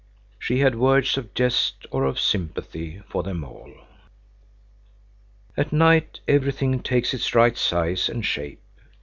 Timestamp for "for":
3.07-3.21